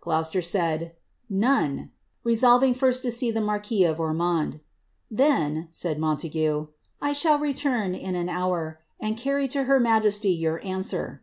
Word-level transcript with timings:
Gloucester 0.00 0.40
said, 0.40 0.94
^'None:'" 1.30 1.90
resolving 2.24 2.72
first 2.72 3.02
to 3.02 3.10
see 3.10 3.30
the 3.30 3.42
marquis 3.42 3.84
of 3.84 3.98
Ormonde. 3.98 4.54
^^ 4.54 4.60
Then," 5.10 5.68
said 5.70 5.98
Montague, 5.98 6.68
I 7.02 7.12
shall 7.12 7.38
return 7.38 7.94
in 7.94 8.14
an 8.14 8.30
hour, 8.30 8.80
and 8.98 9.18
carry 9.18 9.46
to 9.48 9.64
her 9.64 9.78
majesty 9.78 10.30
your 10.30 10.60
Utfwer. 10.60 11.18